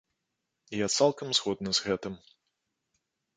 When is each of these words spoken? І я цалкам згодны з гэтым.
І 0.77 0.79
я 0.79 0.87
цалкам 1.01 1.27
згодны 1.41 1.71
з 1.81 1.85
гэтым. 1.89 2.17